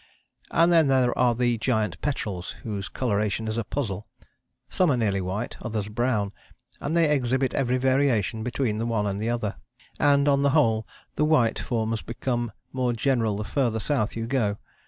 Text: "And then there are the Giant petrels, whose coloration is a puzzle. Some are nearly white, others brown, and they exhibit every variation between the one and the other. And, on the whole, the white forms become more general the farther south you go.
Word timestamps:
"And 0.51 0.73
then 0.73 0.87
there 0.87 1.15
are 1.15 1.35
the 1.35 1.59
Giant 1.59 2.01
petrels, 2.01 2.53
whose 2.63 2.89
coloration 2.89 3.47
is 3.47 3.55
a 3.55 3.63
puzzle. 3.63 4.07
Some 4.67 4.89
are 4.89 4.97
nearly 4.97 5.21
white, 5.21 5.57
others 5.61 5.89
brown, 5.89 6.31
and 6.79 6.97
they 6.97 7.11
exhibit 7.13 7.53
every 7.53 7.77
variation 7.77 8.41
between 8.41 8.77
the 8.79 8.87
one 8.87 9.05
and 9.05 9.19
the 9.19 9.29
other. 9.29 9.57
And, 9.99 10.27
on 10.27 10.41
the 10.41 10.49
whole, 10.57 10.87
the 11.17 11.23
white 11.25 11.59
forms 11.59 12.01
become 12.01 12.51
more 12.73 12.93
general 12.93 13.37
the 13.37 13.43
farther 13.43 13.79
south 13.79 14.15
you 14.15 14.25
go. 14.25 14.57